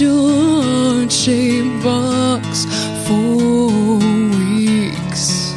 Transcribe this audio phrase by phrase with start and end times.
[0.00, 2.66] your shaped box
[3.06, 3.98] for
[4.38, 5.54] weeks.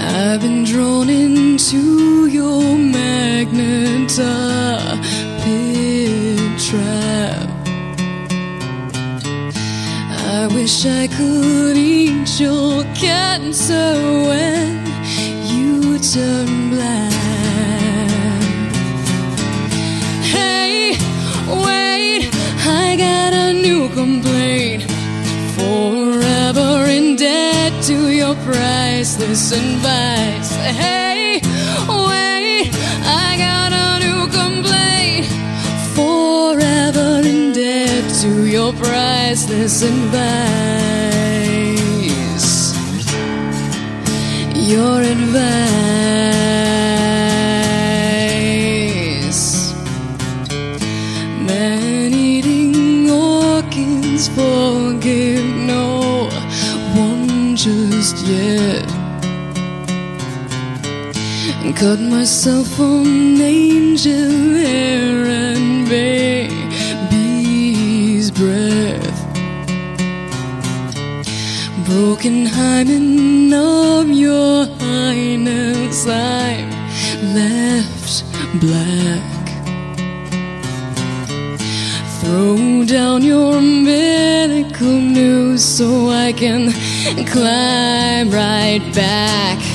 [0.00, 4.08] I've been drawn into your magnet
[5.42, 7.50] pit trap.
[10.36, 13.96] I wish I could eat your cancer
[14.28, 14.86] when
[15.46, 16.53] you turn
[29.14, 30.56] priceless advice.
[30.56, 31.40] Hey,
[31.88, 32.70] wait,
[33.04, 35.26] I got a new complaint.
[35.94, 40.34] Forever in debt to your priceless advice.
[44.56, 45.73] Your advice.
[61.84, 67.10] Cut myself on angel hair and baby's
[68.30, 69.20] breath.
[71.84, 76.70] Broken hymen of your highness, I'm
[77.34, 78.24] left
[78.62, 79.44] black.
[82.20, 84.86] Throw down your medical
[85.18, 86.72] news so I can
[87.26, 89.73] climb right back.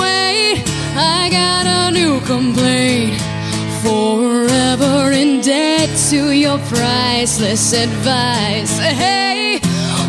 [0.00, 0.62] Wait,
[0.96, 3.20] I got a new complaint.
[3.82, 8.78] Forever in debt to your priceless advice.
[8.78, 9.60] Hey,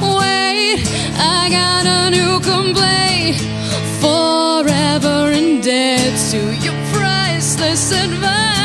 [0.01, 0.79] wait,
[1.19, 3.37] I got a new complaint.
[4.01, 8.56] Forever in debt to your priceless advice.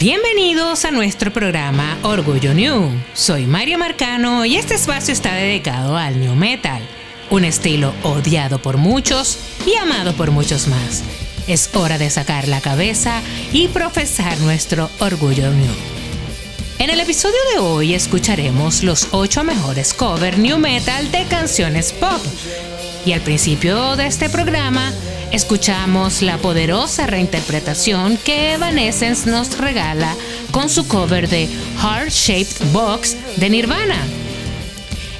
[0.00, 2.90] Bienvenidos a nuestro programa Orgullo New.
[3.12, 6.80] Soy Mario Marcano y este espacio está dedicado al New Metal,
[7.28, 11.04] un estilo odiado por muchos y amado por muchos más.
[11.46, 13.20] Es hora de sacar la cabeza
[13.52, 15.74] y profesar nuestro Orgullo New.
[16.78, 22.22] En el episodio de hoy escucharemos los 8 mejores cover New Metal de canciones pop.
[23.04, 24.92] Y al principio de este programa
[25.32, 30.14] escuchamos la poderosa reinterpretación que Evanescence nos regala
[30.50, 31.48] con su cover de
[31.80, 33.96] Heart Shaped Box de Nirvana.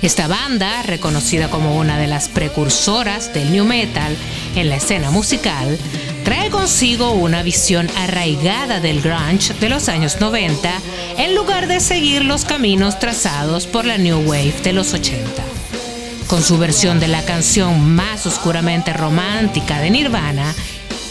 [0.02, 4.16] Esta banda, reconocida como una de las precursoras del new metal
[4.56, 5.78] en la escena musical,
[6.24, 10.70] trae consigo una visión arraigada del grunge de los años 90
[11.18, 15.59] en lugar de seguir los caminos trazados por la new wave de los 80.
[16.30, 20.54] Con su versión de la canción más oscuramente romántica de Nirvana,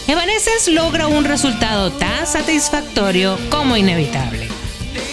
[0.08, 4.48] Evanescence logra un resultado tan satisfactorio como inevitable.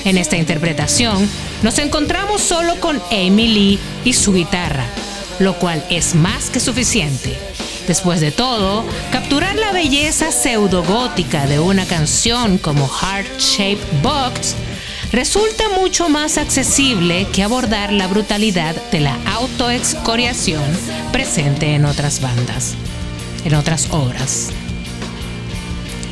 [0.06, 1.29] En esta interpretación
[1.62, 4.85] nos encontramos solo con Amy Lee y su guitarra,
[5.40, 7.38] lo cual es más que suficiente.
[7.85, 14.55] Después de todo, capturar la belleza pseudogótica de una canción como Heart Shaped Box
[15.11, 20.63] resulta mucho más accesible que abordar la brutalidad de la autoexcoriación
[21.11, 22.75] presente en otras bandas,
[23.45, 24.49] en otras obras.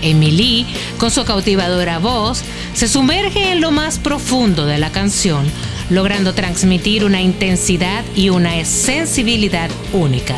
[0.01, 0.65] Emily,
[0.97, 2.44] con su cautivadora voz,
[2.74, 5.45] se sumerge en lo más profundo de la canción,
[5.89, 10.36] logrando transmitir una intensidad y una sensibilidad única.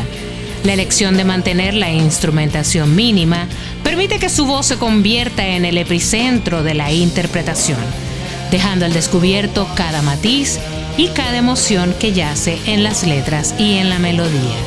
[0.63, 3.48] La elección de mantener la instrumentación mínima
[3.83, 7.80] permite que su voz se convierta en el epicentro de la interpretación,
[8.52, 10.60] dejando al descubierto cada matiz
[10.98, 14.58] y cada emoción que yace en las letras y en la melodía.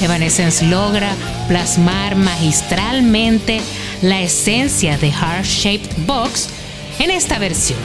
[0.00, 1.14] Evanescence logra
[1.48, 3.60] plasmar magistralmente
[4.02, 6.48] la esencia de Heart Shaped Box
[6.98, 7.78] en esta versión.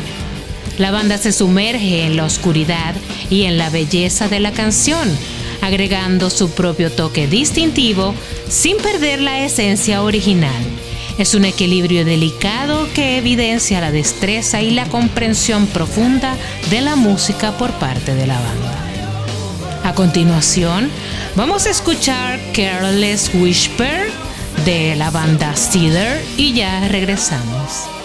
[0.77, 2.95] La banda se sumerge en la oscuridad
[3.29, 5.09] y en la belleza de la canción,
[5.61, 8.13] agregando su propio toque distintivo
[8.49, 10.63] sin perder la esencia original.
[11.17, 16.35] Es un equilibrio delicado que evidencia la destreza y la comprensión profunda
[16.69, 18.81] de la música por parte de la banda.
[19.83, 20.89] A continuación,
[21.35, 24.09] vamos a escuchar Careless Whisper
[24.65, 28.00] de la banda Cedar y ya regresamos.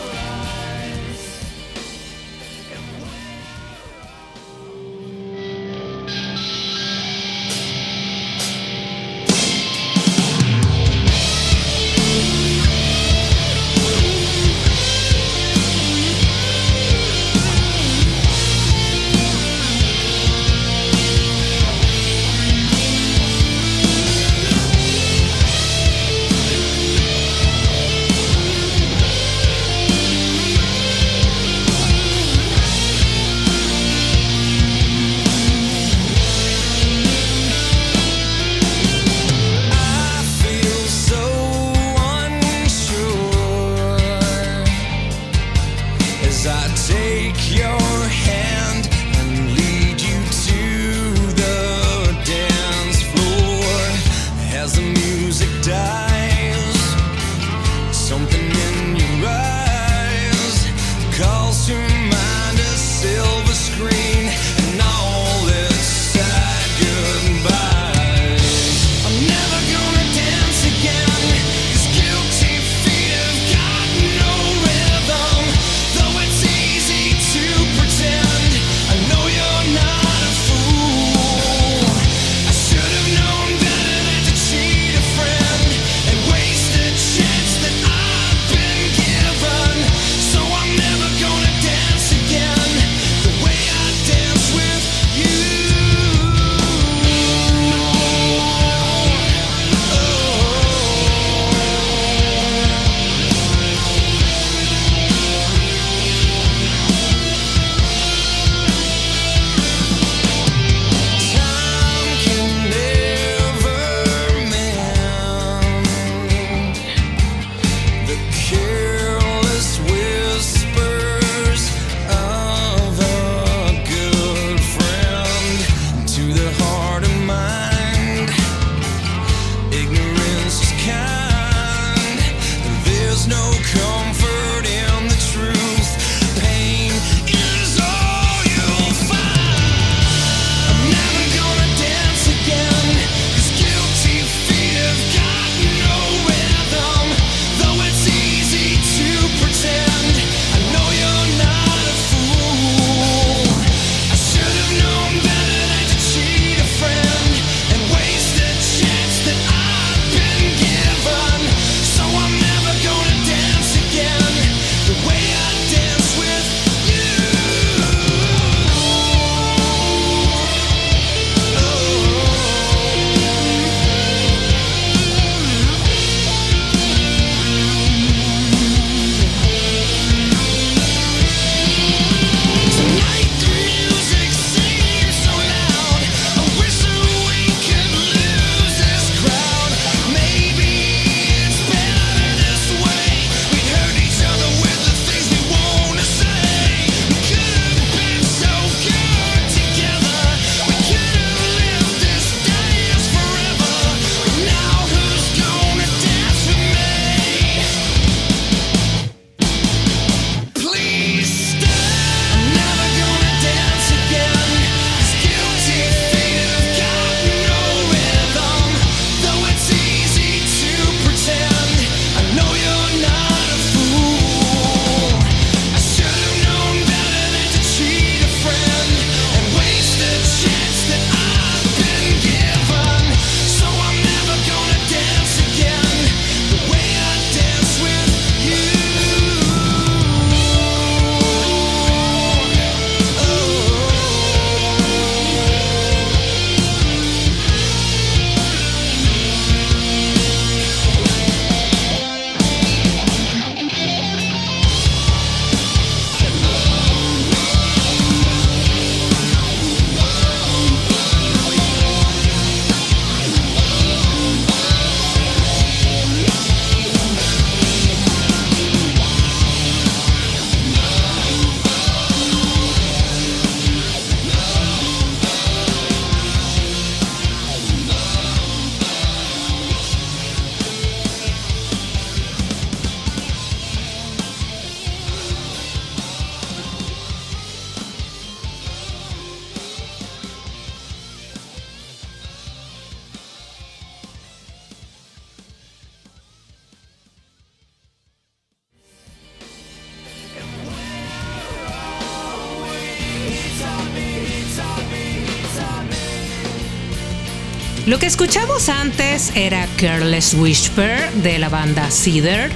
[308.06, 312.50] Escuchamos antes era Careless Whisper de la banda Cedar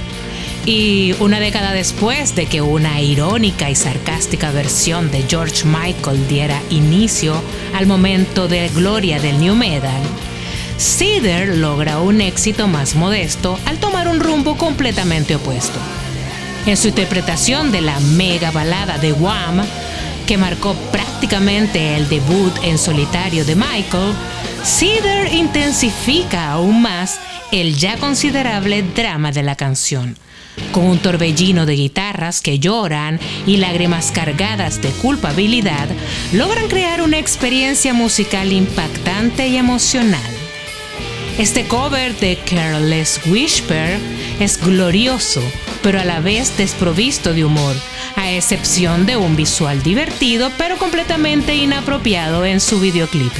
[0.65, 6.61] y una década después de que una irónica y sarcástica versión de George Michael diera
[6.69, 7.33] inicio
[7.75, 10.01] al momento de gloria del new metal,
[10.77, 15.79] Cedar logra un éxito más modesto al tomar un rumbo completamente opuesto.
[16.65, 19.65] En su interpretación de la mega balada de Wham,
[20.25, 24.13] que marcó prácticamente el debut en solitario de Michael,
[24.63, 27.19] Cedar intensifica aún más
[27.51, 30.15] el ya considerable drama de la canción
[30.71, 35.87] con un torbellino de guitarras que lloran y lágrimas cargadas de culpabilidad,
[36.33, 40.21] logran crear una experiencia musical impactante y emocional.
[41.37, 43.97] Este cover de Careless Whisper
[44.39, 45.41] es glorioso,
[45.81, 47.75] pero a la vez desprovisto de humor,
[48.15, 53.33] a excepción de un visual divertido pero completamente inapropiado en su videoclip.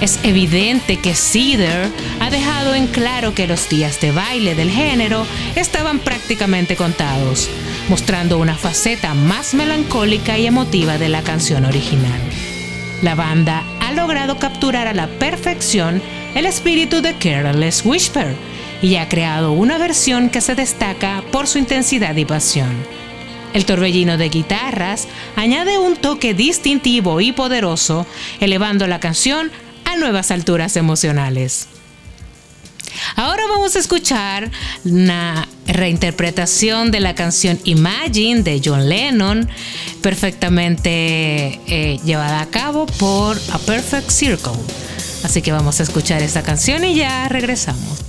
[0.00, 1.88] Es evidente que Cedar
[2.20, 5.26] ha dejado en claro que los días de baile del género
[5.56, 7.50] estaban prácticamente contados,
[7.88, 12.20] mostrando una faceta más melancólica y emotiva de la canción original.
[13.02, 16.00] La banda ha logrado capturar a la perfección
[16.36, 18.36] el espíritu de Careless Whisper
[18.80, 22.70] y ha creado una versión que se destaca por su intensidad y pasión.
[23.52, 28.06] El torbellino de guitarras añade un toque distintivo y poderoso,
[28.40, 29.50] elevando la canción
[29.88, 31.68] a nuevas alturas emocionales.
[33.16, 34.50] Ahora vamos a escuchar
[34.84, 39.48] una reinterpretación de la canción Imagine de John Lennon,
[40.02, 44.52] perfectamente eh, llevada a cabo por A Perfect Circle.
[45.24, 48.07] Así que vamos a escuchar esta canción y ya regresamos.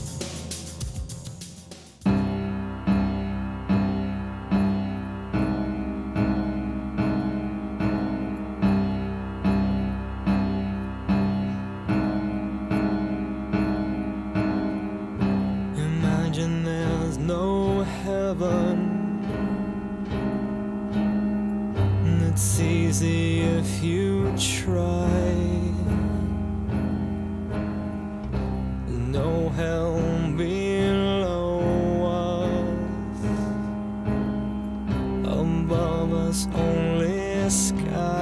[36.30, 38.19] was only sky.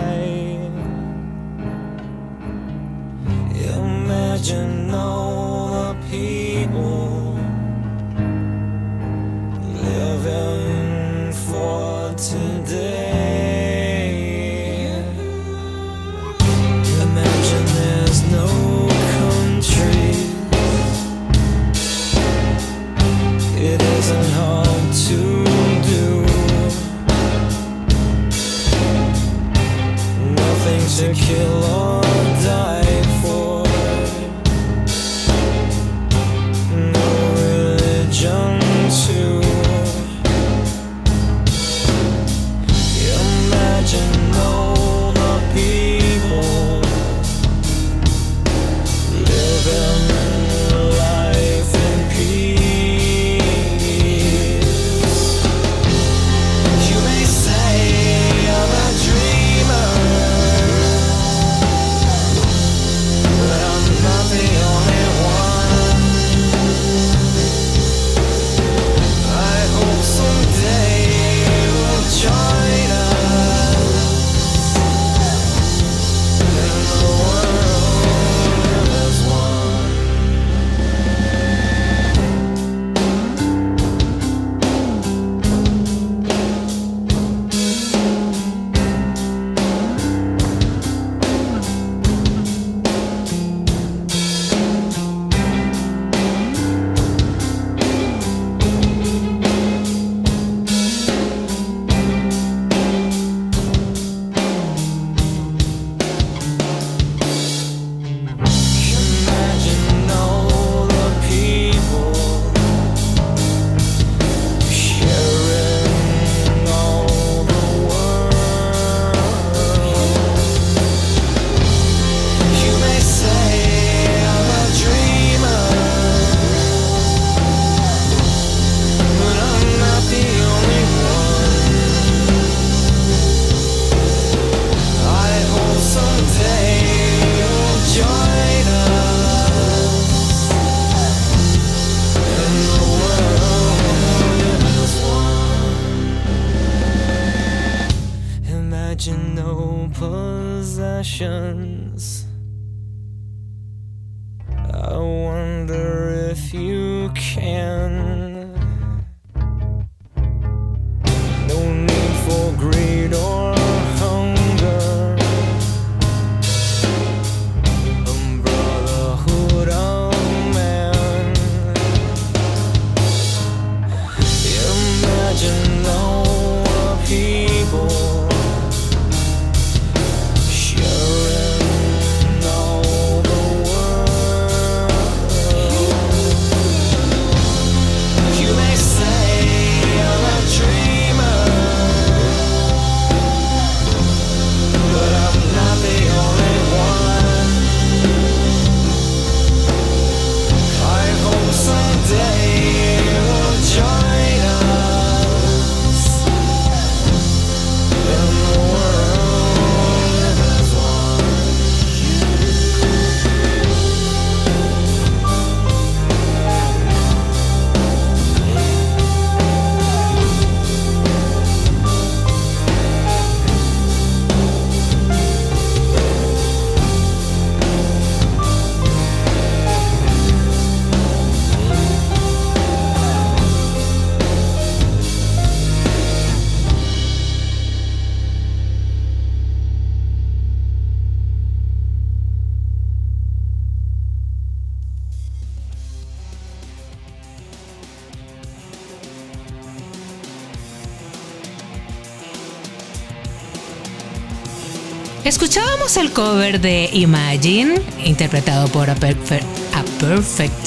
[255.88, 260.66] Escuchábamos el cover de Imagine, interpretado por A Perfect, a Perfect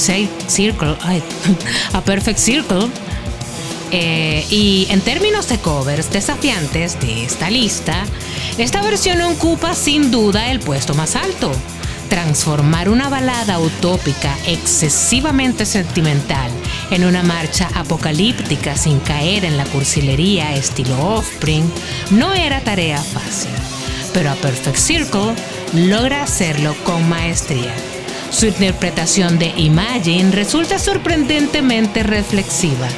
[0.48, 0.96] Circle.
[1.92, 2.88] a Perfect Circle.
[3.90, 8.06] Eh, y en términos de covers desafiantes de esta lista,
[8.56, 11.52] esta versión ocupa sin duda el puesto más alto.
[12.08, 16.50] Transformar una balada utópica excesivamente sentimental
[16.90, 21.70] en una marcha apocalíptica sin caer en la cursilería estilo Offspring
[22.10, 23.59] no era tarea fácil
[24.12, 25.34] pero a Perfect Circle
[25.74, 27.74] logra hacerlo con maestría.
[28.30, 32.88] Su interpretación de Imagine resulta sorprendentemente reflexiva,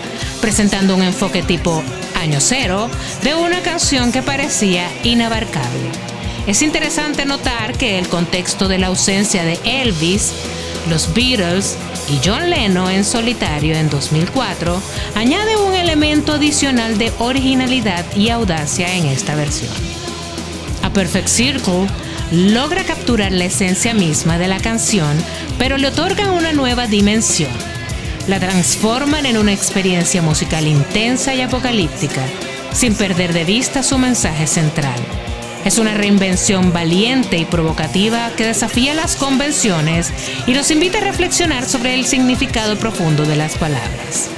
[0.40, 1.83] presentando un enfoque tipo
[2.14, 2.88] año cero
[3.22, 5.90] de una canción que parecía inabarcable.
[6.46, 10.33] Es interesante notar que el contexto de la ausencia de Elvis,
[10.90, 11.77] los Beatles
[12.09, 14.81] y John Lennon en solitario en 2004
[15.14, 20.02] añade un elemento adicional de originalidad y audacia en esta versión.
[20.92, 21.87] Perfect Circle
[22.31, 25.16] logra capturar la esencia misma de la canción,
[25.59, 27.50] pero le otorga una nueva dimensión.
[28.28, 32.22] La transforman en una experiencia musical intensa y apocalíptica,
[32.72, 35.00] sin perder de vista su mensaje central.
[35.64, 40.12] Es una reinvención valiente y provocativa que desafía las convenciones
[40.46, 44.31] y nos invita a reflexionar sobre el significado profundo de las palabras.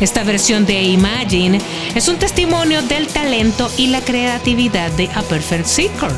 [0.00, 1.58] Esta versión de Imagine
[1.94, 6.10] es un testimonio del talento y la creatividad de A Perfect Seeker.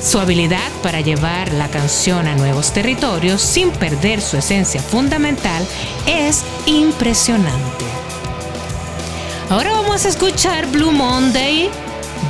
[0.00, 5.66] Su habilidad para llevar la canción a nuevos territorios sin perder su esencia fundamental
[6.06, 7.84] es impresionante.
[9.50, 11.70] Ahora vamos a escuchar Blue Monday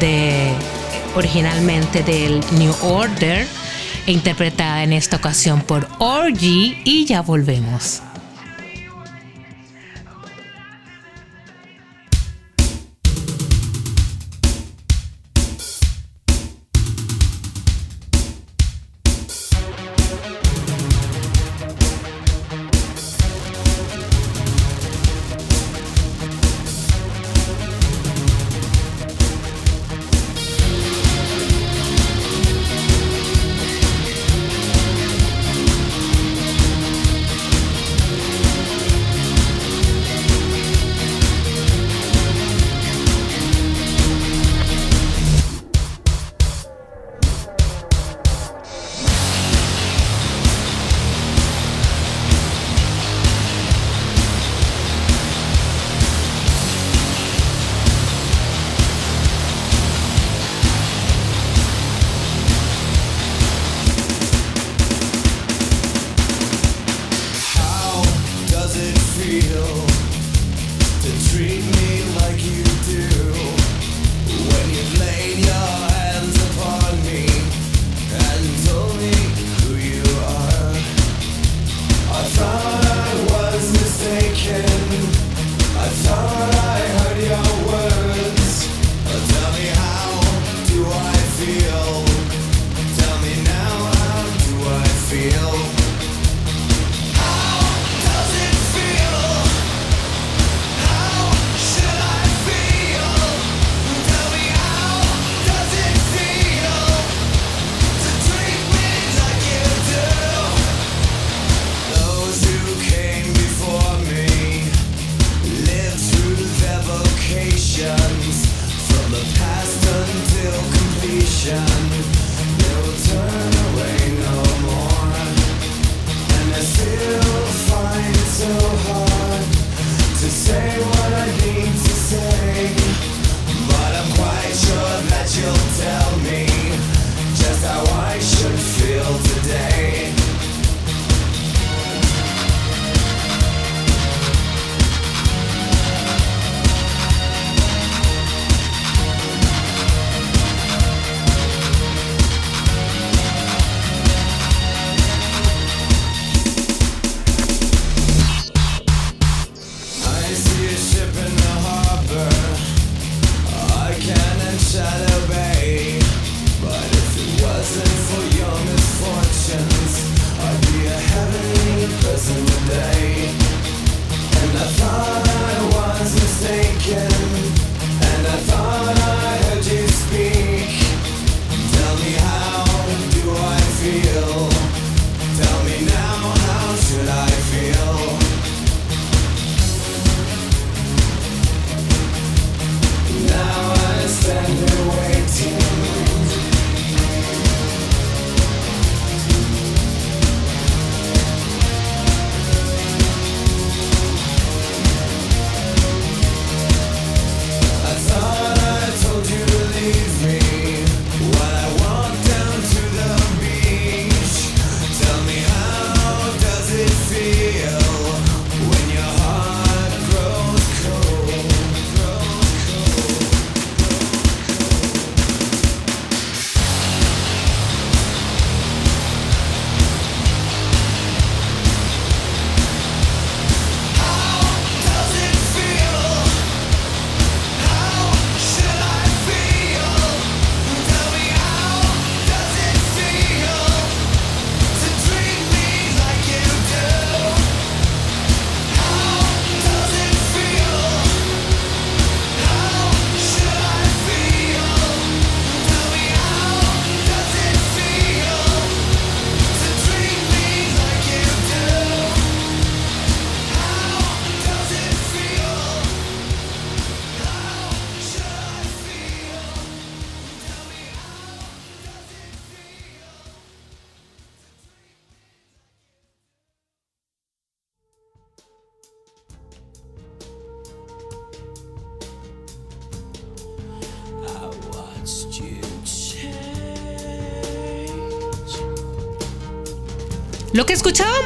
[0.01, 0.51] de
[1.15, 3.47] originalmente del New Order,
[4.07, 8.01] interpretada en esta ocasión por Orgy y ya volvemos.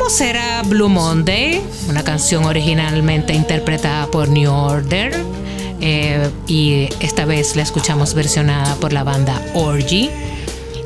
[0.09, 5.15] Era Blue Monday, una canción originalmente interpretada por New Order.
[5.83, 10.09] Eh, y esta vez la escuchamos versionada por la banda Orgy.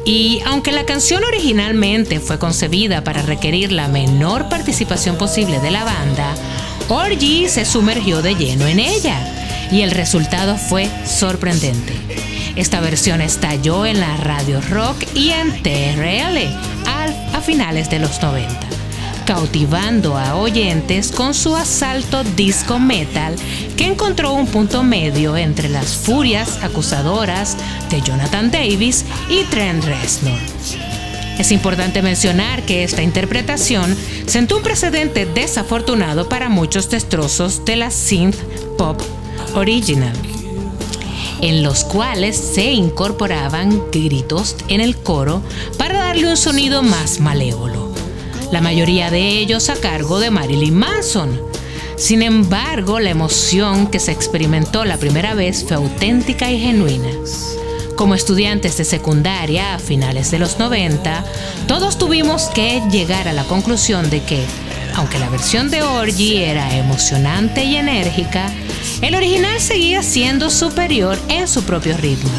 [0.04, 5.85] Y aunque la canción originalmente fue concebida para requerir la menor participación posible de la
[5.85, 6.35] banda,
[6.88, 11.94] Orgy se sumergió de lleno en ella y el resultado fue sorprendente.
[12.56, 16.38] Esta versión estalló en la radio rock y en TRL
[17.32, 18.82] a finales de los 90,
[19.24, 23.35] cautivando a oyentes con su asalto disco metal
[23.76, 27.56] que encontró un punto medio entre las furias acusadoras
[27.90, 30.38] de Jonathan Davis y Trent Reznor.
[31.38, 37.90] Es importante mencionar que esta interpretación sentó un precedente desafortunado para muchos destrozos de la
[37.90, 38.37] synth
[38.76, 39.00] pop
[39.54, 40.14] original
[41.42, 45.42] en los cuales se incorporaban gritos en el coro
[45.76, 47.91] para darle un sonido más malévolo,
[48.52, 51.40] la mayoría de ellos a cargo de Marilyn Manson.
[51.96, 57.08] Sin embargo, la emoción que se experimentó la primera vez fue auténtica y genuina.
[57.96, 61.24] Como estudiantes de secundaria a finales de los 90,
[61.66, 64.44] todos tuvimos que llegar a la conclusión de que,
[64.96, 68.52] aunque la versión de Orgy era emocionante y enérgica,
[69.00, 72.30] el original seguía siendo superior en su propio ritmo.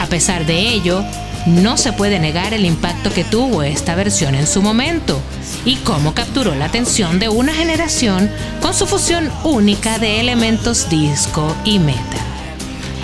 [0.00, 1.02] A pesar de ello,
[1.46, 5.20] no se puede negar el impacto que tuvo esta versión en su momento
[5.64, 11.54] y cómo capturó la atención de una generación con su fusión única de elementos disco
[11.64, 12.20] y metal.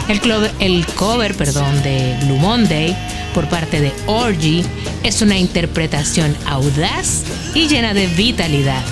[0.09, 0.21] El,
[0.61, 2.97] el cover perdón, de Blue Monday
[3.35, 4.65] por parte de Orgy
[5.03, 8.85] es una interpretación audaz y llena de vitalidad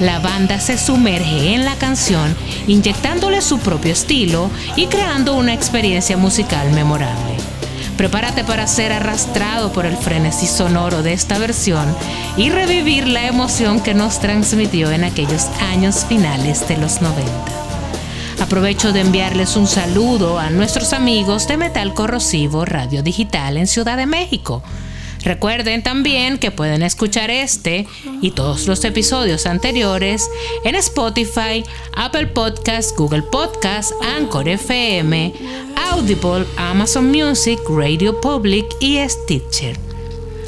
[0.00, 2.36] la banda se sumerge en la canción
[2.68, 7.47] inyectándole su propio estilo y creando una experiencia musical memorable.
[7.98, 11.84] Prepárate para ser arrastrado por el frenesí sonoro de esta versión
[12.36, 17.28] y revivir la emoción que nos transmitió en aquellos años finales de los 90.
[18.40, 23.96] Aprovecho de enviarles un saludo a nuestros amigos de Metal Corrosivo Radio Digital en Ciudad
[23.96, 24.62] de México
[25.28, 27.86] Recuerden también que pueden escuchar este
[28.22, 30.30] y todos los episodios anteriores
[30.64, 31.62] en Spotify,
[31.94, 35.34] Apple Podcasts, Google Podcasts, Anchor FM,
[35.92, 39.78] Audible, Amazon Music, Radio Public y Stitcher.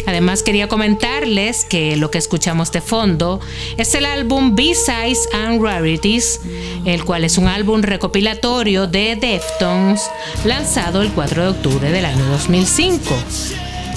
[0.06, 3.38] Además quería comentarles que lo que escuchamos de fondo
[3.76, 6.40] es el álbum B-Sides and Rarities,
[6.86, 10.08] el cual es un álbum recopilatorio de Deftones
[10.46, 13.14] lanzado el 4 de octubre del año 2005.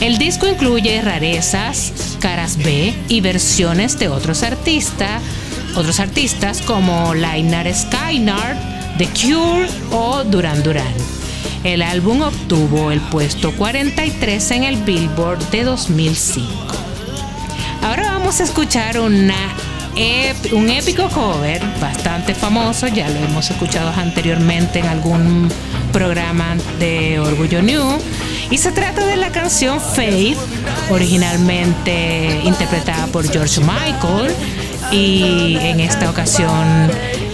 [0.02, 5.22] El disco incluye rarezas, caras B y versiones de otros artistas,
[5.76, 8.58] otros artistas como Lainar Skynard,
[8.98, 10.94] The Cure o Duran Duran.
[11.64, 16.48] El álbum obtuvo el puesto 43 en el Billboard de 2005.
[17.82, 19.36] Ahora vamos a escuchar una
[20.52, 25.50] un épico cover bastante famoso, ya lo hemos escuchado anteriormente en algún
[25.92, 28.00] programa de Orgullo New.
[28.50, 30.38] Y se trata de la canción Faith,
[30.90, 34.34] originalmente interpretada por George Michael
[34.92, 36.90] y en esta ocasión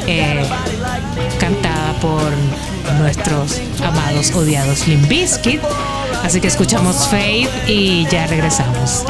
[0.07, 0.43] eh,
[1.39, 2.31] cantada por
[2.99, 5.61] nuestros amados odiados Limp Bizkit.
[6.23, 9.05] Así que escuchamos Faith y ya regresamos.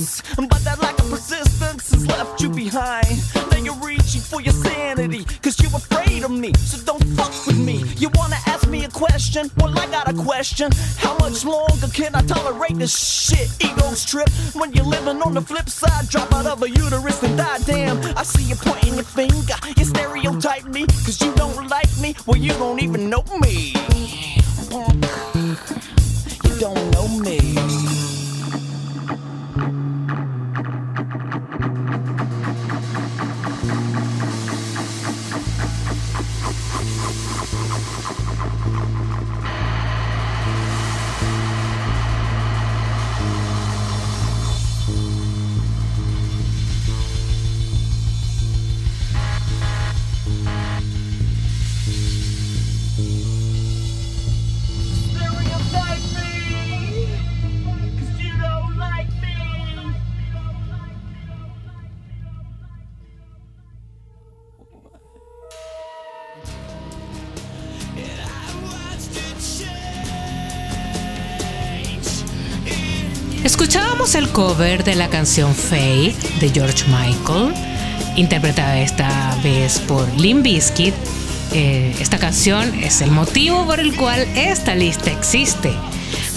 [0.00, 3.06] Distance, but that lack of persistence has left you behind.
[3.50, 7.58] Now you're reaching for your sanity, cause you're afraid of me, so don't fuck with
[7.58, 7.84] me.
[7.96, 9.50] You wanna ask me a question?
[9.58, 10.70] Well, I got a question.
[10.96, 13.48] How much longer can I tolerate this shit?
[13.60, 16.08] Ego's trip when you're living on the flip side.
[16.08, 17.58] Drop out of a uterus and die.
[17.66, 19.56] Damn, I see you pointing your finger.
[19.76, 22.14] You stereotype me, cause you don't like me.
[22.26, 23.79] Well, you don't even know me.
[74.32, 77.52] Cover de la canción Faith de George Michael,
[78.16, 80.94] interpretada esta vez por Limp Bizkit.
[81.52, 85.72] Eh, esta canción es el motivo por el cual esta lista existe.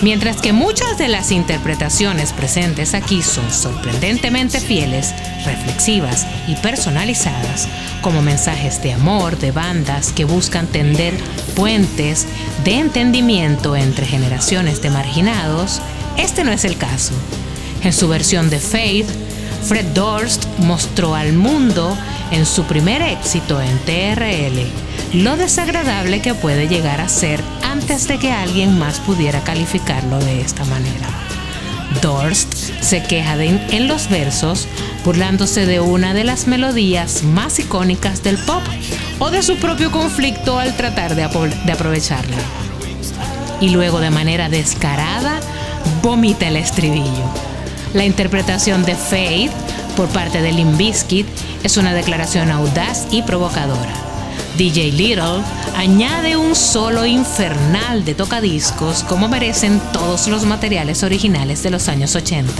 [0.02, 5.14] Mientras que muchas de las interpretaciones presentes aquí son sorprendentemente fieles,
[5.46, 7.68] reflexivas y personalizadas,
[8.02, 11.14] como mensajes de amor de bandas que buscan tender
[11.56, 12.28] puentes
[12.64, 15.82] de entendimiento entre generaciones de marginados,
[16.18, 17.14] este no es el caso.
[17.84, 19.08] En su versión de Faith,
[19.66, 21.98] Fred Durst mostró al mundo
[22.32, 28.18] en su primer éxito en TRL lo desagradable que puede llegar a ser antes de
[28.18, 31.08] que alguien más pudiera calificarlo de esta manera.
[32.02, 34.68] Durst se queja en los versos
[35.06, 38.64] burlándose de una de las melodías más icónicas del pop
[39.20, 42.38] o de su propio conflicto al tratar de aprovecharla.
[43.62, 45.40] Y luego de manera descarada
[46.02, 47.53] vomita el estribillo.
[47.94, 49.52] La interpretación de Faith
[49.96, 51.28] por parte de Limp Bizkit
[51.64, 53.94] es una declaración audaz y provocadora.
[54.58, 55.44] DJ Little
[55.78, 62.16] añade un solo infernal de tocadiscos como merecen todos los materiales originales de los años
[62.16, 62.52] 80.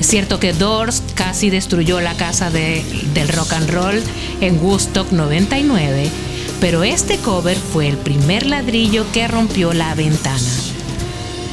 [0.00, 2.82] Es cierto que Doors casi destruyó la casa de,
[3.12, 4.02] del rock and roll
[4.40, 6.10] en Woodstock 99,
[6.60, 10.67] pero este cover fue el primer ladrillo que rompió la ventana.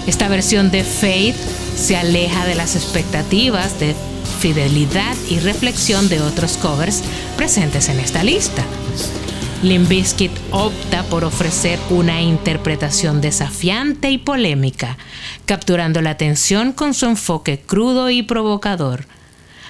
[0.07, 1.35] Esta versión de Faith
[1.75, 3.95] se aleja de las expectativas de
[4.39, 7.01] fidelidad y reflexión de otros covers
[7.37, 8.63] presentes en esta lista.
[9.63, 14.97] Limp Bizkit opta por ofrecer una interpretación desafiante y polémica,
[15.45, 19.07] capturando la atención con su enfoque crudo y provocador.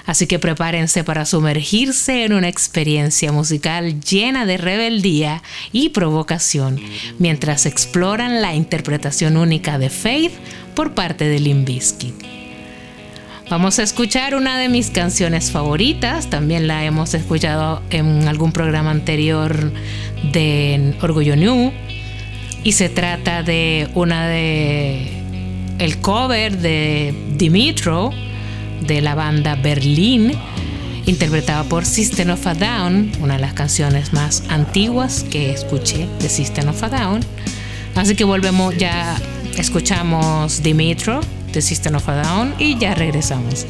[0.05, 5.41] Así que prepárense para sumergirse en una experiencia musical llena de rebeldía
[5.71, 6.79] y provocación
[7.17, 10.33] mientras exploran la interpretación única de Faith
[10.75, 12.13] por parte de Limp Bizkit.
[13.49, 18.89] Vamos a escuchar una de mis canciones favoritas, también la hemos escuchado en algún programa
[18.89, 19.71] anterior
[20.31, 21.71] de Orgullo New
[22.63, 25.21] y se trata de una de
[25.77, 28.11] el cover de Dimitro
[28.81, 30.33] de la banda Berlín
[31.05, 36.29] interpretada por System of a Down, una de las canciones más antiguas que escuché de
[36.29, 37.21] System of a Down.
[37.95, 39.15] Así que volvemos ya
[39.57, 41.21] escuchamos Dimitro
[41.53, 43.65] de System of a Down y ya regresamos.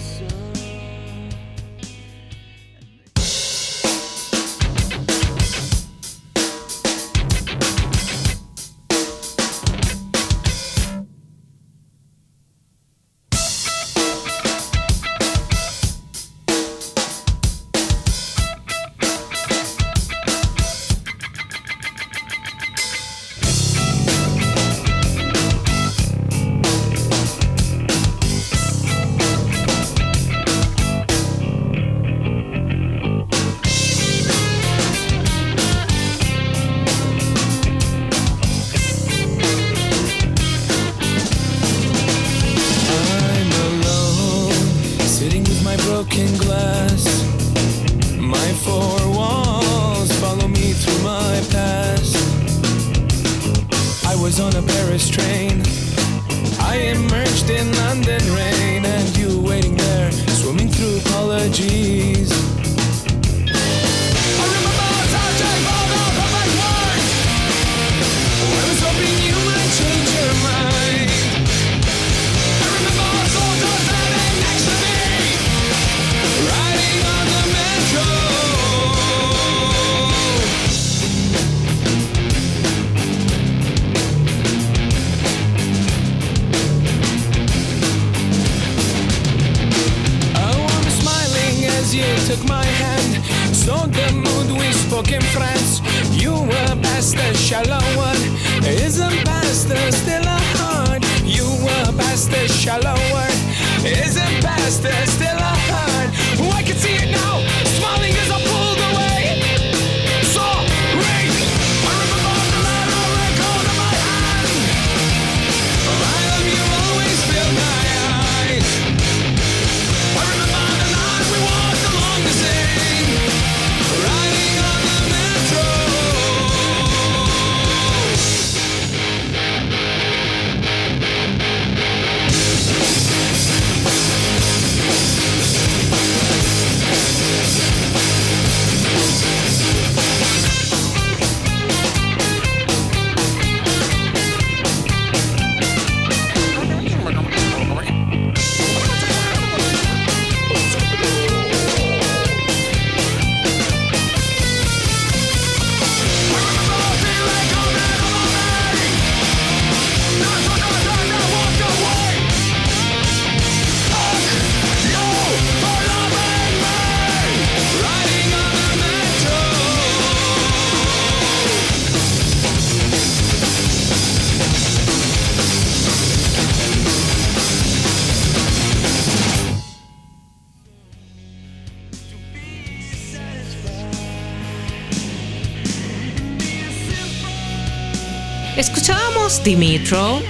[189.46, 190.24] Dimitro,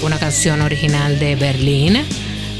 [0.00, 1.98] una canción original de Berlín,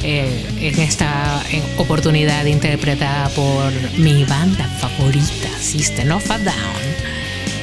[0.03, 1.43] eh, en esta
[1.79, 6.55] oportunidad interpretada por mi banda favorita, System of a Down.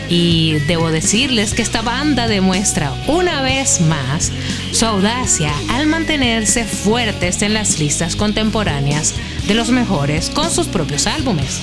[0.10, 4.32] Y debo decirles que esta banda demuestra una vez más
[4.72, 9.14] su audacia al mantenerse fuertes en las listas contemporáneas
[9.48, 11.60] de los mejores con sus propios álbumes.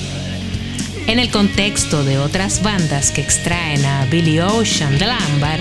[1.06, 5.60] En el contexto de otras bandas que extraen a Billy Ocean del ámbar,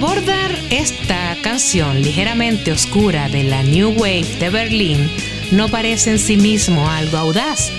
[0.00, 5.10] abordar esta canción ligeramente oscura de la New Wave de Berlín
[5.50, 7.70] no parece en sí mismo algo audaz.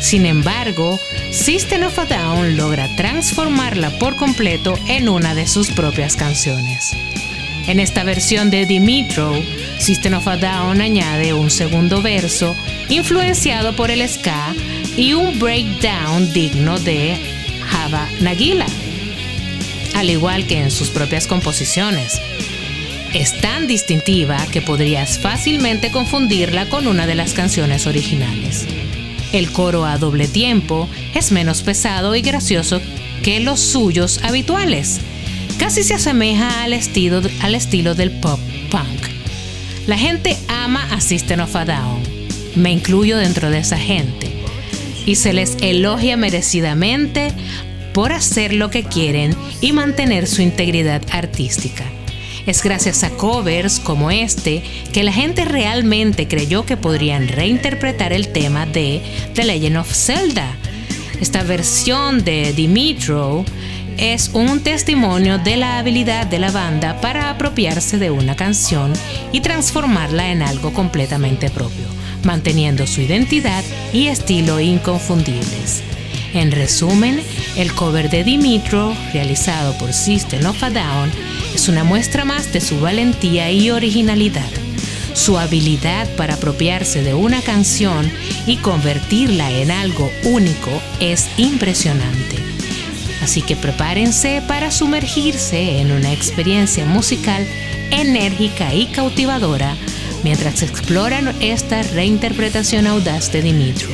[0.00, 0.98] Sin embargo,
[1.30, 6.96] System of a Down logra transformarla por completo en una de sus propias canciones.
[7.66, 9.30] En esta versión de Dimitro,
[9.78, 12.56] System of a Down añade un segundo verso
[12.88, 14.54] influenciado por el ska
[14.96, 17.18] y un breakdown digno de
[17.70, 18.66] Hava Nagila,
[19.94, 22.20] al igual que en sus propias composiciones.
[23.14, 28.66] Es tan distintiva que podrías fácilmente confundirla con una de las canciones originales.
[29.32, 32.80] El coro a doble tiempo es menos pesado y gracioso
[33.22, 35.00] que los suyos habituales.
[35.58, 39.10] Casi se asemeja al estilo, al estilo del pop punk.
[39.86, 42.02] La gente ama a System of a Down.
[42.54, 44.30] Me incluyo dentro de esa gente.
[45.06, 47.32] Y se les elogia merecidamente
[47.92, 51.84] por hacer lo que quieren y mantener su integridad artística.
[52.46, 54.62] Es gracias a covers como este
[54.92, 59.00] que la gente realmente creyó que podrían reinterpretar el tema de
[59.34, 60.56] The Legend of Zelda.
[61.20, 63.44] Esta versión de Dimitro
[63.98, 68.94] es un testimonio de la habilidad de la banda para apropiarse de una canción
[69.30, 71.84] y transformarla en algo completamente propio,
[72.24, 73.62] manteniendo su identidad
[73.92, 75.82] y estilo inconfundibles.
[76.32, 77.20] En resumen,
[77.56, 81.10] el cover de Dimitro, realizado por System of a Down,
[81.54, 84.48] es una muestra más de su valentía y originalidad.
[85.12, 88.10] Su habilidad para apropiarse de una canción
[88.46, 90.70] y convertirla en algo único
[91.00, 92.36] es impresionante.
[93.22, 97.44] Así que prepárense para sumergirse en una experiencia musical
[97.90, 99.76] enérgica y cautivadora
[100.22, 103.88] mientras exploran esta reinterpretación audaz de Dimitro,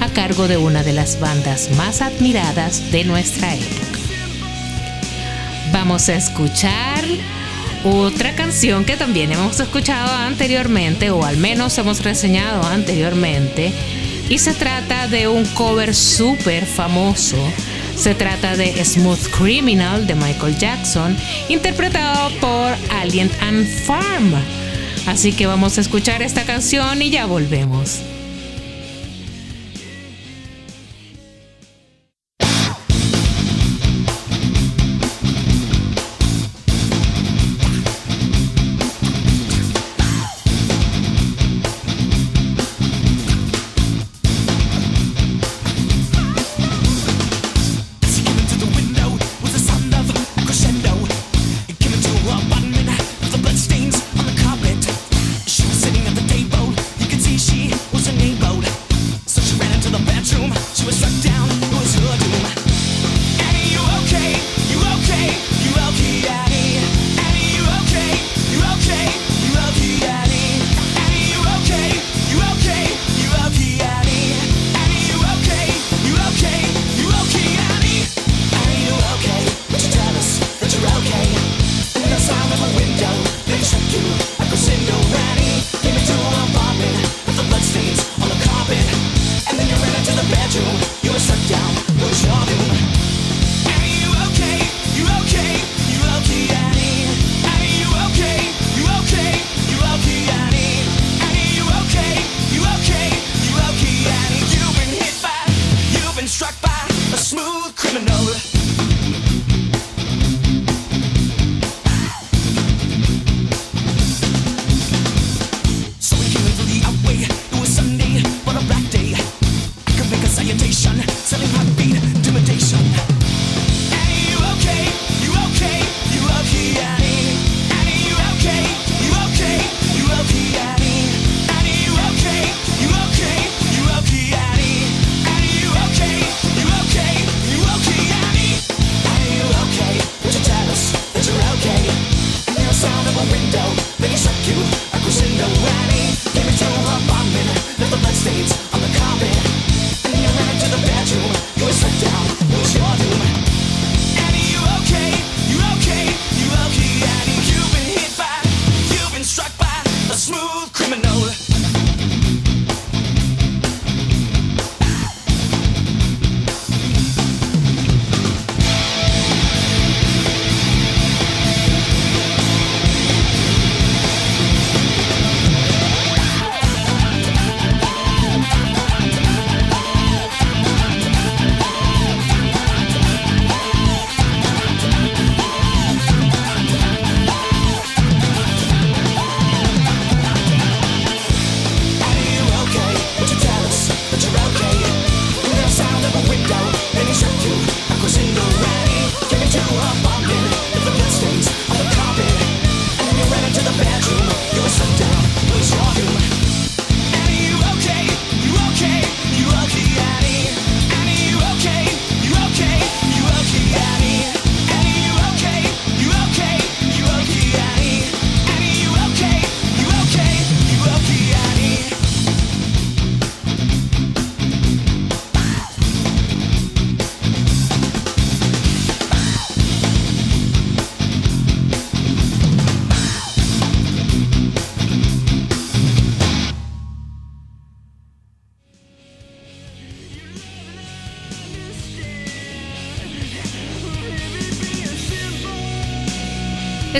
[0.00, 4.00] a cargo de una de las bandas más admiradas de nuestra época
[5.72, 7.04] vamos a escuchar
[7.84, 13.72] otra canción que también hemos escuchado anteriormente, o al menos hemos reseñado anteriormente,
[14.28, 17.38] y se trata de un cover súper famoso.
[17.96, 21.16] Se trata de Smooth Criminal de Michael Jackson,
[21.48, 24.34] interpretado por Alien and Farm.
[25.06, 28.00] Así que vamos a escuchar esta canción y ya volvemos.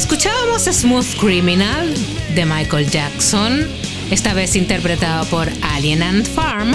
[0.01, 1.95] Escuchábamos Smooth Criminal
[2.35, 3.69] de Michael Jackson,
[4.11, 6.73] esta vez interpretado por Alien and Farm.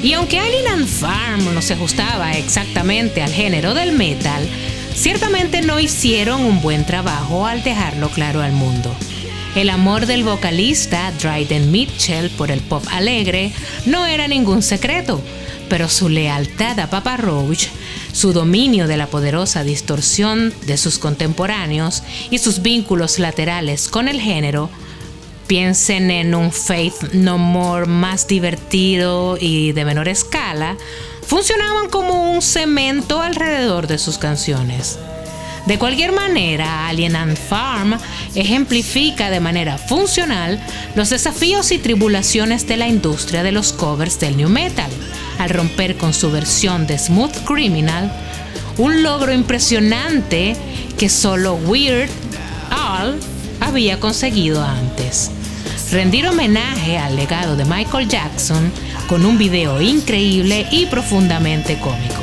[0.00, 4.48] Y aunque Alien and Farm no se ajustaba exactamente al género del metal,
[4.94, 8.94] ciertamente no hicieron un buen trabajo al dejarlo claro al mundo.
[9.56, 13.50] El amor del vocalista Dryden Mitchell por el pop alegre
[13.86, 15.20] no era ningún secreto,
[15.68, 17.66] pero su lealtad a Papa Roach
[18.18, 22.02] su dominio de la poderosa distorsión de sus contemporáneos
[22.32, 24.70] y sus vínculos laterales con el género,
[25.46, 30.76] piensen en un Faith No More más divertido y de menor escala,
[31.24, 34.98] funcionaban como un cemento alrededor de sus canciones.
[35.66, 37.96] De cualquier manera, Alien and Farm
[38.34, 40.60] ejemplifica de manera funcional
[40.96, 44.90] los desafíos y tribulaciones de la industria de los covers del new metal
[45.38, 48.12] al romper con su versión de Smooth Criminal,
[48.76, 50.56] un logro impresionante
[50.98, 52.10] que solo Weird
[52.70, 53.18] Al
[53.60, 55.30] había conseguido antes.
[55.90, 58.70] Rendir homenaje al legado de Michael Jackson
[59.08, 62.22] con un video increíble y profundamente cómico.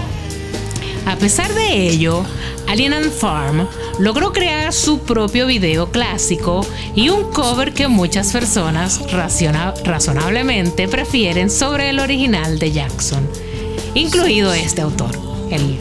[1.07, 2.23] A pesar de ello,
[2.67, 3.67] Alien and Farm
[3.99, 11.89] logró crear su propio video clásico y un cover que muchas personas razonablemente prefieren sobre
[11.89, 13.27] el original de Jackson,
[13.93, 15.11] incluido este autor,
[15.51, 15.77] el,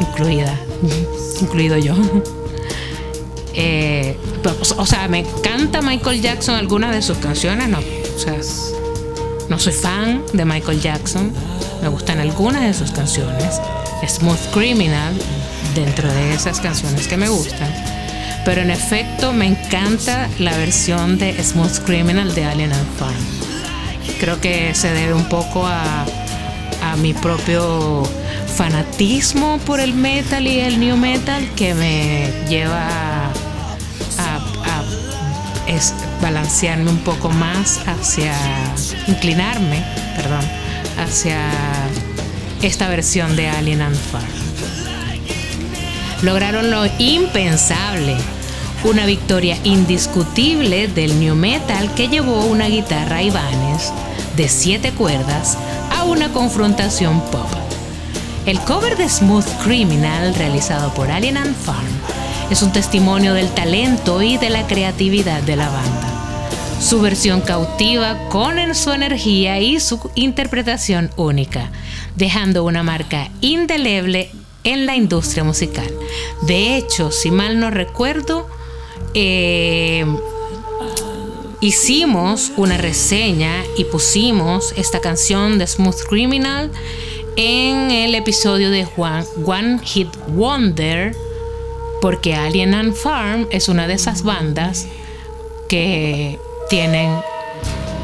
[0.00, 0.58] incluida,
[1.40, 1.94] incluido yo.
[3.52, 4.16] Eh,
[4.76, 8.38] o sea, me encanta Michael Jackson, algunas de sus canciones, no, o sea,
[9.48, 11.32] no soy fan de Michael Jackson,
[11.82, 13.60] me gustan algunas de sus canciones.
[14.06, 15.12] Smooth Criminal
[15.74, 17.72] dentro de esas canciones que me gustan.
[18.44, 23.40] Pero en efecto me encanta la versión de Smooth Criminal de Alien and Farm.
[24.18, 26.06] Creo que se debe un poco a,
[26.98, 28.02] mi propio
[28.56, 32.88] fanatismo por el metal y el new metal que me lleva
[34.18, 34.40] a,
[36.20, 38.34] balancearme un poco más hacia
[39.06, 39.82] inclinarme,
[40.16, 40.44] perdón,
[40.98, 41.38] hacia
[42.60, 44.39] esta versión de Alien and Farm
[46.22, 48.16] lograron lo impensable,
[48.84, 53.92] una victoria indiscutible del new metal que llevó una guitarra Ibanez
[54.36, 55.56] de siete cuerdas
[55.96, 57.48] a una confrontación pop.
[58.46, 61.88] El cover de Smooth Criminal realizado por Alien and Farm
[62.50, 66.08] es un testimonio del talento y de la creatividad de la banda.
[66.80, 71.70] Su versión cautiva con su energía y su interpretación única,
[72.16, 74.30] dejando una marca indeleble
[74.64, 75.92] en la industria musical.
[76.42, 78.48] De hecho, si mal no recuerdo,
[79.14, 80.04] eh,
[81.60, 86.70] hicimos una reseña y pusimos esta canción de Smooth Criminal
[87.36, 91.14] en el episodio de One Hit Wonder,
[92.00, 94.86] porque Alien and Farm es una de esas bandas
[95.68, 96.38] que
[96.68, 97.14] tienen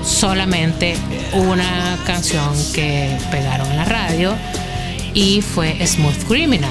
[0.04, 0.96] solamente
[1.32, 4.36] una canción que pegaron en la radio
[5.16, 6.70] y fue Smooth Criminal.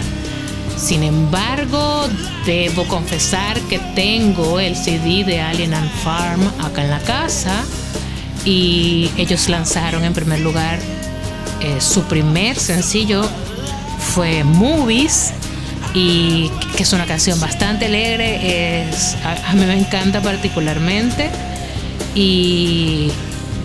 [0.78, 2.08] Sin embargo,
[2.46, 7.64] debo confesar que tengo el CD de Alien and Farm acá en la casa
[8.46, 10.78] y ellos lanzaron en primer lugar
[11.62, 13.28] eh, su primer sencillo
[14.14, 15.34] fue Movies
[15.96, 21.32] y que es una canción bastante alegre, es, a, mí me encanta particularmente
[22.14, 23.10] y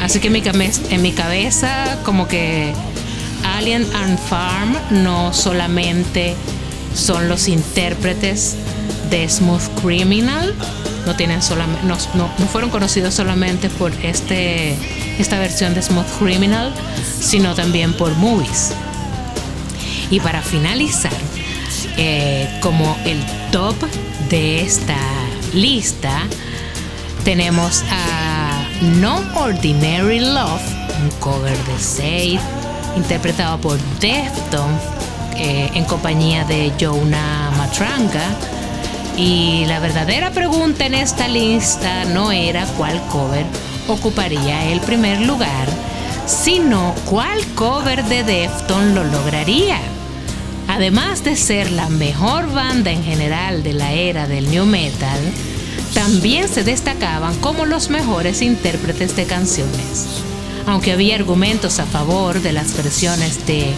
[0.00, 2.72] así que en mi cabeza como que
[3.60, 6.34] Alien and Farm no solamente
[6.94, 8.56] son los intérpretes
[9.10, 10.54] de Smooth Criminal,
[11.04, 11.40] no, tienen
[11.84, 11.98] no,
[12.50, 14.74] fueron conocidos solamente por este,
[15.18, 16.72] esta versión de Smooth Criminal,
[17.20, 18.72] sino también por movies.
[20.10, 21.12] Y para finalizar,
[21.98, 23.76] eh, como el top
[24.30, 24.96] de esta
[25.52, 26.22] lista,
[27.24, 28.64] tenemos a
[28.98, 30.62] No Ordinary Love,
[31.02, 32.59] un cover de Sade
[32.96, 34.82] interpretado por Deftones
[35.36, 38.24] eh, en compañía de Jonah Matranga.
[39.16, 43.44] Y la verdadera pregunta en esta lista no era cuál cover
[43.88, 45.68] ocuparía el primer lugar,
[46.26, 49.78] sino cuál cover de Defton lo lograría.
[50.68, 55.18] Además de ser la mejor banda en general de la era del new metal,
[55.94, 60.22] también se destacaban como los mejores intérpretes de canciones.
[60.66, 63.72] Aunque había argumentos a favor de las versiones de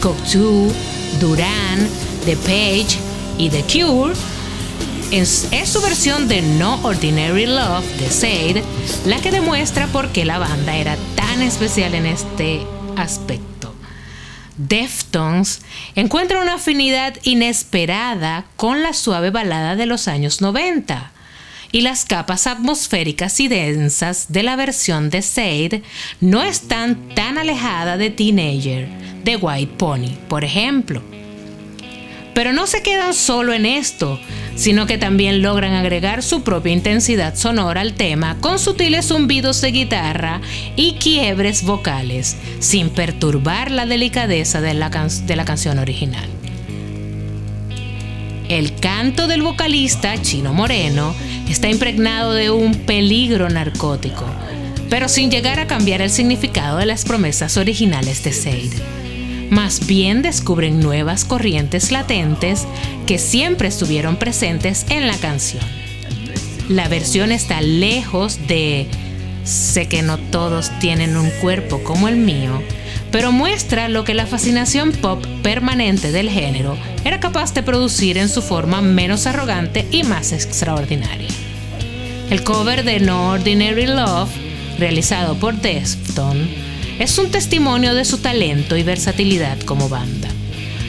[0.00, 0.72] Cocteau,
[1.20, 1.88] Duran,
[2.24, 2.98] The Page
[3.38, 4.14] y The Cure,
[5.10, 8.64] es, su versión de No Ordinary Love de Sade
[9.04, 12.66] la que demuestra por qué la banda era tan especial en este
[12.96, 13.74] aspecto.
[14.56, 15.60] Deftones
[15.94, 21.12] encuentra una afinidad inesperada con la suave balada de los años 90
[21.76, 25.82] y las capas atmosféricas y densas de la versión de Sade
[26.22, 28.88] no están tan alejadas de Teenager
[29.22, 31.02] de White Pony, por ejemplo.
[32.32, 34.18] Pero no se quedan solo en esto,
[34.54, 39.72] sino que también logran agregar su propia intensidad sonora al tema con sutiles zumbidos de
[39.72, 40.40] guitarra
[40.76, 46.35] y quiebres vocales, sin perturbar la delicadeza de la canción original.
[48.48, 51.14] El canto del vocalista, Chino Moreno,
[51.48, 54.24] está impregnado de un peligro narcótico,
[54.88, 58.70] pero sin llegar a cambiar el significado de las promesas originales de Sade.
[59.50, 62.68] Más bien descubren nuevas corrientes latentes
[63.06, 65.64] que siempre estuvieron presentes en la canción.
[66.68, 68.86] La versión está lejos de
[69.42, 72.62] sé que no todos tienen un cuerpo como el mío,
[73.16, 78.28] pero muestra lo que la fascinación pop permanente del género era capaz de producir en
[78.28, 81.30] su forma menos arrogante y más extraordinaria.
[82.28, 84.28] El cover de No Ordinary Love,
[84.78, 86.46] realizado por Defton,
[86.98, 90.28] es un testimonio de su talento y versatilidad como banda.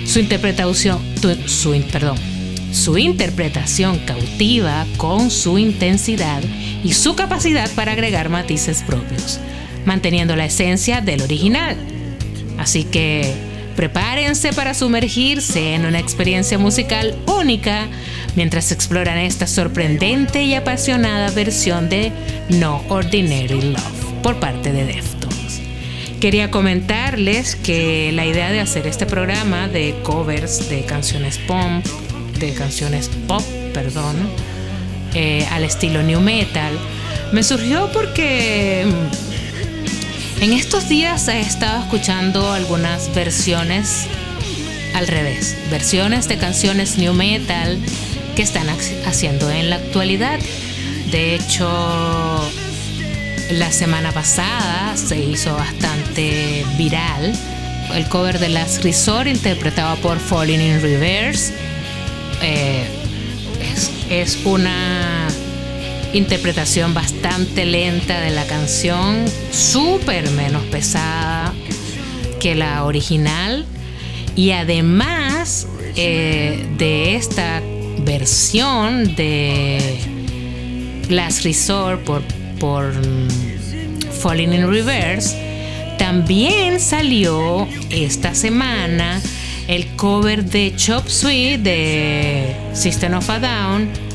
[0.06, 1.00] Su interpretación,
[1.46, 6.42] su, interpretación cautiva con su intensidad
[6.84, 9.40] y su capacidad para agregar matices propios,
[9.86, 11.78] manteniendo la esencia del original
[12.58, 13.34] Así que
[13.76, 17.88] prepárense para sumergirse en una experiencia musical única
[18.36, 22.12] mientras exploran esta sorprendente y apasionada versión de
[22.50, 25.62] No Ordinary Love por parte de Deftones.
[26.20, 31.86] Quería comentarles que la idea de hacer este programa de covers de canciones pop,
[32.40, 33.44] de canciones pop,
[33.74, 34.16] perdón,
[35.14, 36.74] eh, al estilo new metal,
[37.32, 38.86] me surgió porque
[40.42, 44.06] en estos días he estado escuchando algunas versiones
[44.94, 47.80] al revés, versiones de canciones new metal
[48.36, 48.68] que están
[49.06, 50.40] haciendo en la actualidad.
[51.12, 51.68] De hecho,
[53.52, 57.34] la semana pasada se hizo bastante viral
[57.94, 61.54] el cover de Last Resort interpretado por Falling in Reverse.
[62.42, 62.86] Eh,
[64.10, 65.27] es una
[66.18, 71.54] interpretación bastante lenta de la canción, súper menos pesada
[72.40, 73.66] que la original.
[74.36, 77.62] Y además eh, de esta
[78.00, 80.00] versión de
[81.10, 82.22] Last Resort por,
[82.60, 82.92] por
[84.22, 85.36] Falling in Reverse,
[85.98, 89.22] también salió esta semana
[89.68, 94.07] el cover de Chop Suey de System of a Down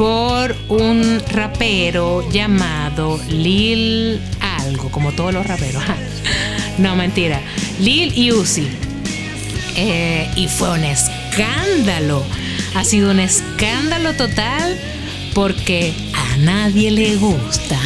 [0.00, 5.82] por un rapero llamado Lil algo, como todos los raperos.
[6.78, 7.42] no, mentira.
[7.80, 8.66] Lil Uzi.
[9.76, 12.24] Eh, y fue un escándalo.
[12.74, 14.74] Ha sido un escándalo total
[15.34, 17.78] porque a nadie le gusta.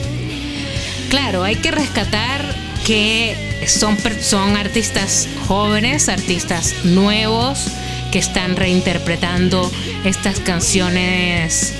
[1.10, 2.42] claro, hay que rescatar
[2.86, 7.66] que son, son artistas jóvenes, artistas nuevos,
[8.10, 9.70] que están reinterpretando
[10.04, 11.74] estas canciones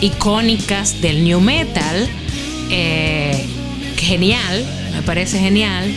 [0.00, 2.08] icónicas del new metal.
[2.70, 3.46] Eh,
[3.96, 5.92] genial, me parece genial,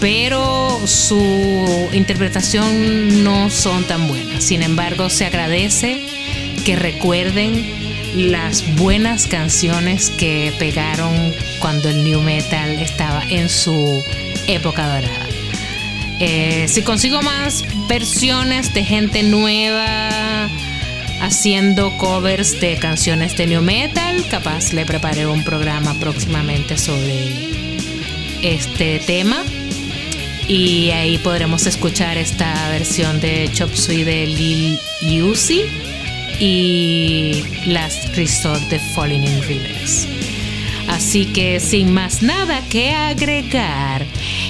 [0.00, 4.44] pero su interpretación no son tan buenas.
[4.44, 6.06] Sin embargo, se agradece
[6.64, 7.84] que recuerden
[8.16, 14.02] las buenas canciones que pegaron cuando el new metal estaba en su
[14.46, 15.23] época dorada.
[16.20, 20.48] Eh, si consigo más versiones de gente nueva
[21.20, 27.48] haciendo covers de canciones de new metal, capaz le preparé un programa próximamente sobre
[28.42, 29.42] este tema.
[30.46, 34.78] Y ahí podremos escuchar esta versión de Chop Suey de Lil
[35.22, 35.62] Uzi
[36.38, 40.06] y Last Resort de Falling in Rivers.
[40.88, 44.04] Así que sin más nada que agregar,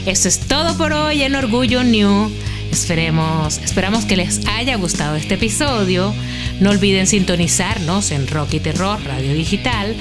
[0.07, 2.31] eso es todo por hoy en Orgullo New.
[2.71, 6.13] Esperemos, esperamos que les haya gustado este episodio.
[6.61, 9.95] No olviden sintonizarnos en Rocky Terror Radio Digital,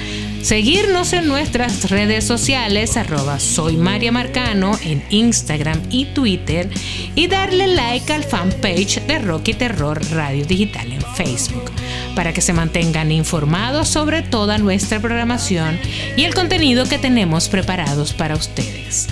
[0.44, 6.68] seguirnos en nuestras redes sociales, arroba soy María Marcano en Instagram y Twitter,
[7.14, 11.70] y darle like al fanpage de Rocky Terror Radio Digital en Facebook,
[12.14, 15.78] para que se mantengan informados sobre toda nuestra programación
[16.14, 19.08] y el contenido que tenemos preparados para ustedes.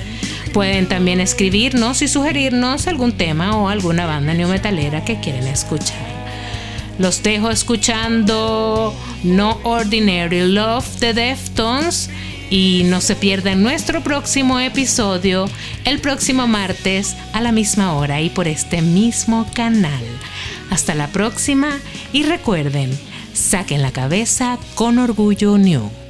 [0.53, 6.22] Pueden también escribirnos y sugerirnos algún tema o alguna banda neometalera que quieren escuchar.
[6.99, 12.11] Los dejo escuchando No Ordinary Love de Deftones
[12.51, 15.49] y no se pierdan nuestro próximo episodio
[15.87, 20.05] el próximo martes a la misma hora y por este mismo canal.
[20.71, 21.79] Hasta la próxima
[22.13, 22.91] y recuerden,
[23.33, 26.02] saquen la cabeza con orgullo new.